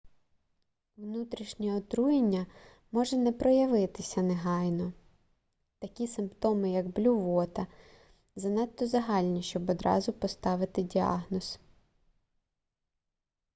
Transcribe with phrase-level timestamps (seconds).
[0.97, 2.45] внутрішнє отруєння
[2.91, 4.93] може не проявитися негайно
[5.79, 7.67] такі симптоми як блювота
[8.35, 11.59] занадто загальні щоб одразу поставити діагноз